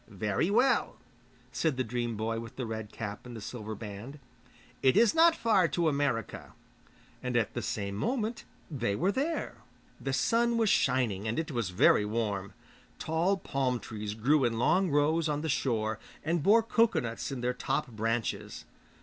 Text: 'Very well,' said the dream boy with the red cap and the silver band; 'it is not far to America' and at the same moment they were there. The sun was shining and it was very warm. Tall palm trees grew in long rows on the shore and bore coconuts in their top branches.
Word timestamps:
'Very 0.07 0.49
well,' 0.49 0.95
said 1.51 1.77
the 1.77 1.83
dream 1.83 2.17
boy 2.17 2.39
with 2.39 2.55
the 2.55 2.65
red 2.65 2.91
cap 2.91 3.23
and 3.23 3.35
the 3.35 3.39
silver 3.39 3.75
band; 3.75 4.17
'it 4.81 4.97
is 4.97 5.13
not 5.13 5.35
far 5.35 5.67
to 5.67 5.87
America' 5.87 6.53
and 7.21 7.37
at 7.37 7.53
the 7.53 7.61
same 7.61 7.93
moment 7.93 8.43
they 8.71 8.95
were 8.95 9.11
there. 9.11 9.57
The 9.99 10.11
sun 10.11 10.57
was 10.57 10.69
shining 10.71 11.27
and 11.27 11.37
it 11.37 11.51
was 11.51 11.69
very 11.69 12.03
warm. 12.03 12.53
Tall 12.97 13.37
palm 13.37 13.79
trees 13.79 14.15
grew 14.15 14.43
in 14.43 14.57
long 14.57 14.89
rows 14.89 15.29
on 15.29 15.41
the 15.41 15.49
shore 15.49 15.99
and 16.25 16.41
bore 16.41 16.63
coconuts 16.63 17.31
in 17.31 17.41
their 17.41 17.53
top 17.53 17.85
branches. 17.87 18.65